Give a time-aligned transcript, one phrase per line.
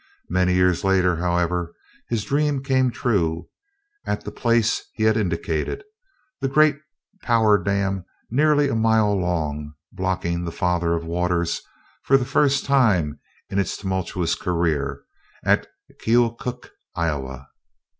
[0.31, 1.75] Many years later, however,
[2.09, 3.49] his dream came true,
[4.03, 5.83] at the place he had indicated,
[6.39, 6.79] the great
[7.21, 11.61] power dam nearly a mile long blocking the "Father of Waters"
[12.01, 13.19] for the first time
[13.51, 15.03] in his tumultuous career,
[15.45, 15.67] at
[16.03, 17.49] Keokuk, Iowa.